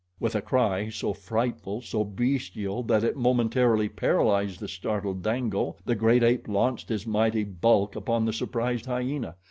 [0.19, 5.93] With a cry so frightful, so bestial, that it momentarily paralyzed the startled Dango, the
[5.93, 9.35] great ape launched his mighty bulk upon the surprised hyena.